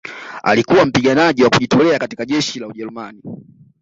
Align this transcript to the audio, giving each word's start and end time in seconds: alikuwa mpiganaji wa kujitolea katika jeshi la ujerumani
alikuwa 0.43 0.85
mpiganaji 0.85 1.43
wa 1.43 1.49
kujitolea 1.49 1.99
katika 1.99 2.25
jeshi 2.25 2.59
la 2.59 2.67
ujerumani 2.67 3.21